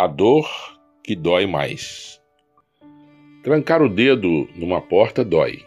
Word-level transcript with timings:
A 0.00 0.06
dor 0.06 0.48
que 1.04 1.14
dói 1.14 1.44
mais. 1.44 2.18
Trancar 3.42 3.82
o 3.82 3.88
dedo 3.90 4.48
numa 4.56 4.80
porta 4.80 5.22
dói. 5.22 5.62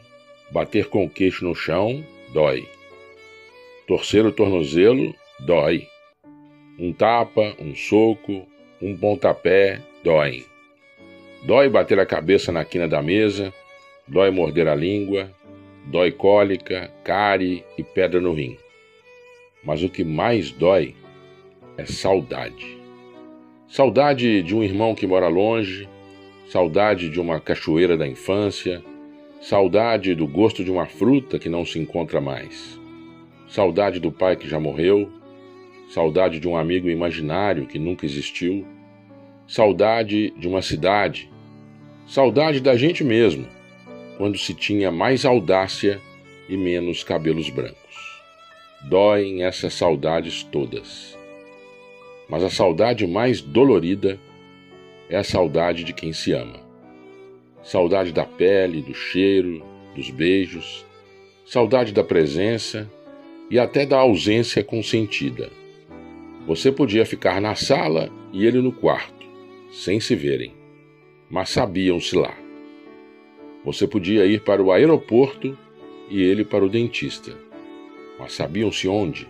Bater 0.50 0.90
com 0.90 1.06
o 1.06 1.10
queixo 1.10 1.46
no 1.46 1.54
chão 1.54 2.04
dói. 2.34 2.68
Torcer 3.88 4.26
o 4.26 4.32
tornozelo 4.32 5.14
dói. 5.42 5.88
Um 6.80 6.92
tapa, 6.92 7.56
um 7.60 7.76
soco, 7.76 8.48
um 8.82 8.98
pontapé 8.98 9.80
dói. 10.04 10.44
Dói 11.46 11.70
bater 11.70 12.00
a 12.00 12.06
cabeça 12.08 12.52
na 12.52 12.66
quina 12.66 12.88
da 12.88 13.04
mesa, 13.04 13.54
dói 14.08 14.32
morder 14.32 14.68
a 14.68 14.74
língua, 14.74 15.32
dói 15.86 16.12
cólica, 16.12 16.92
cárie 17.04 17.64
e 17.78 17.84
pedra 17.84 18.20
no 18.20 18.34
rim. 18.34 18.58
Mas 19.64 19.84
o 19.84 19.90
que 19.90 20.04
mais 20.04 20.50
dói 20.50 20.96
é 21.78 21.86
saudade. 21.86 22.83
Saudade 23.74 24.44
de 24.44 24.56
um 24.56 24.62
irmão 24.62 24.94
que 24.94 25.08
mora 25.08 25.28
longe, 25.28 25.90
saudade 26.48 27.10
de 27.10 27.20
uma 27.20 27.40
cachoeira 27.40 27.98
da 27.98 28.08
infância, 28.08 28.84
saudade 29.42 30.14
do 30.14 30.28
gosto 30.28 30.64
de 30.64 30.70
uma 30.70 30.86
fruta 30.86 31.40
que 31.40 31.50
não 31.50 31.66
se 31.66 31.80
encontra 31.80 32.22
mais, 32.22 32.80
saudade 33.48 34.00
do 34.00 34.12
pai 34.12 34.36
que 34.36 34.48
já 34.48 34.60
morreu, 34.60 35.10
saudade 35.90 36.40
de 36.40 36.48
um 36.48 36.56
amigo 36.56 36.88
imaginário 36.88 37.66
que 37.66 37.80
nunca 37.80 38.06
existiu, 38.06 38.64
saudade 39.48 40.30
de 40.38 40.48
uma 40.48 40.62
cidade, 40.62 41.28
saudade 42.06 42.60
da 42.60 42.76
gente 42.76 43.04
mesmo, 43.04 43.48
quando 44.20 44.38
se 44.38 44.54
tinha 44.54 44.92
mais 44.92 45.26
audácia 45.26 46.00
e 46.48 46.56
menos 46.56 47.04
cabelos 47.04 47.50
brancos. 47.50 48.22
Doem 48.84 49.44
essas 49.44 49.74
saudades 49.74 50.44
todas. 50.44 51.23
Mas 52.30 52.44
a 52.44 52.50
saudade 52.50 53.06
mais 53.06 53.42
dolorida 53.42 54.20
é 55.10 55.18
a 55.18 55.24
saudade 55.24 55.84
de 55.84 55.94
quem 55.94 56.14
se 56.14 56.32
ama. 56.32 56.60
Saudade 57.64 58.12
da 58.12 58.26
pele, 58.26 58.82
do 58.82 58.94
cheiro, 58.94 59.64
dos 59.96 60.10
beijos, 60.10 60.86
saudade 61.46 61.94
da 61.94 62.04
presença 62.04 62.90
e 63.50 63.60
até 63.60 63.86
da 63.86 63.98
ausência 63.98 64.64
consentida. 64.64 65.50
Você 66.48 66.72
podia 66.72 67.06
ficar 67.06 67.40
na 67.40 67.56
sala 67.56 68.10
e 68.34 68.46
ele 68.46 68.60
no 68.60 68.72
quarto, 68.72 69.26
sem 69.72 70.00
se 70.00 70.16
verem, 70.16 70.54
mas 71.30 71.50
sabiam-se 71.50 72.16
lá. 72.16 72.36
Você 73.64 73.88
podia 73.88 74.26
ir 74.26 74.42
para 74.42 74.62
o 74.62 74.72
aeroporto 74.72 75.58
e 76.10 76.22
ele 76.22 76.44
para 76.44 76.66
o 76.66 76.70
dentista, 76.70 77.32
mas 78.20 78.34
sabiam-se 78.34 78.88
onde. 78.88 79.28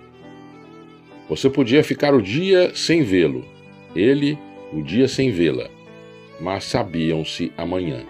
Você 1.30 1.50
podia 1.50 1.84
ficar 1.84 2.14
o 2.14 2.22
dia 2.22 2.76
sem 2.76 3.02
vê-lo, 3.02 3.46
ele 3.96 4.38
o 4.72 4.82
dia 4.82 5.08
sem 5.08 5.32
vê-la, 5.32 5.70
mas 6.40 6.66
sabiam-se 6.66 7.52
amanhã. 7.58 8.04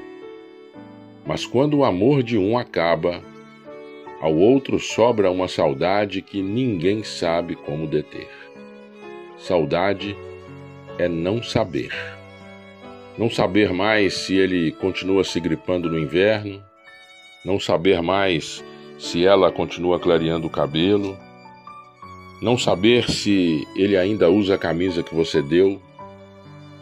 Mas 1.25 1.45
quando 1.45 1.77
o 1.77 1.85
amor 1.85 2.23
de 2.23 2.37
um 2.37 2.57
acaba, 2.57 3.21
ao 4.19 4.35
outro 4.35 4.79
sobra 4.79 5.29
uma 5.29 5.47
saudade 5.47 6.21
que 6.21 6.41
ninguém 6.41 7.03
sabe 7.03 7.55
como 7.55 7.87
deter. 7.87 8.27
Saudade 9.37 10.15
é 10.97 11.07
não 11.07 11.43
saber. 11.43 11.91
Não 13.17 13.29
saber 13.29 13.71
mais 13.73 14.13
se 14.13 14.35
ele 14.35 14.71
continua 14.71 15.23
se 15.23 15.39
gripando 15.39 15.89
no 15.89 15.99
inverno, 15.99 16.63
não 17.45 17.59
saber 17.59 18.01
mais 18.01 18.63
se 18.97 19.25
ela 19.25 19.51
continua 19.51 19.99
clareando 19.99 20.47
o 20.47 20.49
cabelo, 20.49 21.17
não 22.43 22.57
saber 22.57 23.09
se 23.09 23.65
ele 23.73 23.95
ainda 23.95 24.29
usa 24.29 24.55
a 24.55 24.57
camisa 24.57 25.01
que 25.01 25.15
você 25.15 25.41
deu, 25.41 25.81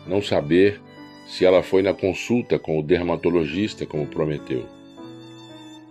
não 0.07 0.19
saber 0.19 0.81
se 1.27 1.45
ela 1.45 1.61
foi 1.61 1.83
na 1.83 1.93
consulta 1.93 2.57
com 2.57 2.79
o 2.79 2.81
dermatologista 2.81 3.85
como 3.85 4.07
prometeu, 4.07 4.65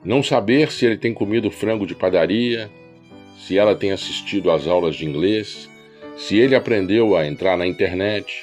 não 0.04 0.25
saber 0.25 0.72
se 0.72 0.86
ele 0.86 0.98
tem 0.98 1.14
comido 1.14 1.53
frango 1.53 1.86
de 1.86 1.94
padaria, 1.94 2.69
se 3.38 3.56
ela 3.56 3.76
tem 3.76 3.92
assistido 3.92 4.50
às 4.50 4.66
aulas 4.66 4.97
de 4.97 5.06
inglês, 5.06 5.70
se 6.16 6.36
ele 6.36 6.56
aprendeu 6.56 7.14
a 7.14 7.25
entrar 7.25 7.56
na 7.56 7.64
internet, 7.64 8.42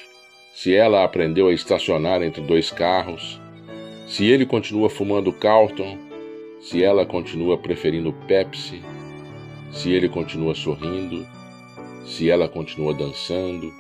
se 0.54 0.74
ela 0.74 1.04
aprendeu 1.04 1.50
a 1.50 1.54
estacionar 1.54 2.24
entre 2.24 2.42
dois 2.42 2.72
carros, 2.72 3.38
se 4.08 4.26
ele 4.28 4.46
continua 4.46 4.90
fumando 4.90 5.34
Carlton, 5.34 5.98
se 6.62 6.82
ela 6.82 7.06
continua 7.06 7.58
preferindo 7.58 8.14
Pepsi, 8.30 8.82
se 9.72 9.92
ele 9.92 10.10
continua 10.10 10.56
sorrindo, 10.56 11.28
se 12.06 12.30
ela 12.30 12.48
continua 12.48 12.94
dançando, 12.94 13.74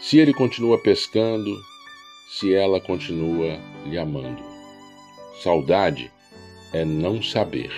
se 0.00 0.18
ele 0.18 0.32
continua 0.32 0.78
pescando, 0.78 1.56
se 2.28 2.54
ela 2.54 2.80
continua 2.80 3.58
lhe 3.86 3.98
amando. 3.98 4.42
Saudade 5.42 6.10
é 6.72 6.84
não 6.84 7.22
saber. 7.22 7.70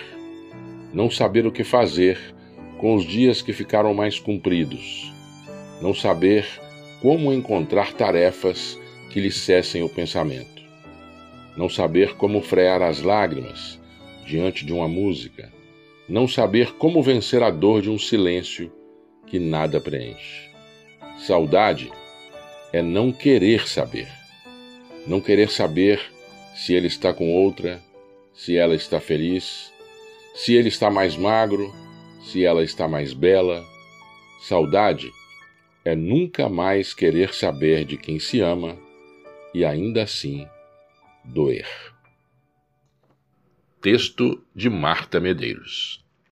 Não 0.93 1.09
saber 1.09 1.45
o 1.45 1.51
que 1.51 1.63
fazer 1.63 2.19
com 2.77 2.95
os 2.95 3.05
dias 3.05 3.41
que 3.41 3.53
ficaram 3.53 3.93
mais 3.93 4.19
compridos 4.19 5.13
não 5.81 5.93
saber 5.93 6.47
como 7.01 7.33
encontrar 7.33 7.93
tarefas 7.93 8.79
que 9.09 9.19
lhe 9.19 9.31
cessem 9.31 9.83
o 9.83 9.89
pensamento, 9.89 10.63
não 11.55 11.69
saber 11.69 12.15
como 12.15 12.41
frear 12.41 12.81
as 12.81 13.01
lágrimas 13.01 13.79
diante 14.25 14.65
de 14.65 14.73
uma 14.73 14.87
música, 14.87 15.51
não 16.07 16.27
saber 16.27 16.73
como 16.73 17.01
vencer 17.01 17.41
a 17.41 17.49
dor 17.49 17.81
de 17.81 17.89
um 17.89 17.97
silêncio 17.97 18.71
que 19.25 19.39
nada 19.39 19.81
preenche. 19.81 20.49
Saudade 21.17 21.91
é 22.71 22.81
não 22.81 23.11
querer 23.11 23.67
saber, 23.67 24.07
não 25.07 25.19
querer 25.19 25.49
saber 25.49 25.99
se 26.55 26.73
ele 26.73 26.87
está 26.87 27.13
com 27.13 27.33
outra, 27.33 27.81
se 28.33 28.55
ela 28.55 28.75
está 28.75 28.99
feliz, 28.99 29.73
se 30.35 30.53
ele 30.53 30.67
está 30.69 30.91
mais 30.91 31.15
magro, 31.15 31.73
se 32.21 32.45
ela 32.45 32.63
está 32.63 32.87
mais 32.87 33.13
bela. 33.13 33.65
Saudade 34.41 35.09
é 35.83 35.95
nunca 35.95 36.49
mais 36.49 36.93
querer 36.93 37.33
saber 37.33 37.85
de 37.85 37.97
quem 37.97 38.19
se 38.19 38.41
ama 38.41 38.77
e 39.53 39.63
ainda 39.63 40.03
assim 40.03 40.45
doer. 41.23 41.94
Texto 43.85 44.43
de 44.55 44.67
Marta 44.67 45.19
Medeiros 45.19 46.03